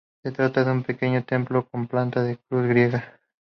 [0.23, 3.19] Se trata de un pequeño templo con planta de cruz griega.